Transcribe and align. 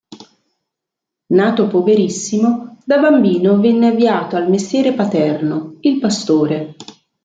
Nato 1.27 1.67
poverissimo, 1.67 2.77
da 2.83 2.97
bambino 2.97 3.59
venne 3.59 3.89
avviato 3.89 4.35
al 4.35 4.49
mestiere 4.49 4.93
paterno, 4.95 5.75
il 5.81 5.99
pastore. 5.99 6.75